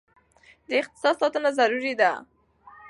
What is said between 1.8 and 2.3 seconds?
ده.